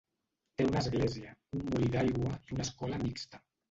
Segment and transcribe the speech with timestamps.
[0.61, 3.49] Té una església, un molí d'aigua i una escola mixta.